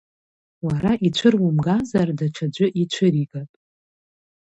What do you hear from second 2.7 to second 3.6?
ицәыригап.